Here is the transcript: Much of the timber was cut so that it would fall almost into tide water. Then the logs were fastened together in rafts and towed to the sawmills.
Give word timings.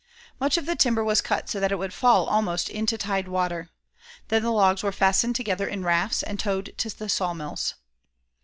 Much 0.39 0.57
of 0.57 0.65
the 0.65 0.75
timber 0.75 1.03
was 1.03 1.21
cut 1.21 1.47
so 1.47 1.59
that 1.59 1.71
it 1.71 1.77
would 1.77 1.93
fall 1.93 2.25
almost 2.25 2.69
into 2.69 2.97
tide 2.97 3.27
water. 3.27 3.69
Then 4.29 4.41
the 4.41 4.49
logs 4.49 4.81
were 4.81 4.91
fastened 4.91 5.35
together 5.35 5.67
in 5.67 5.83
rafts 5.83 6.23
and 6.23 6.39
towed 6.39 6.75
to 6.79 6.97
the 6.97 7.07
sawmills. 7.07 7.75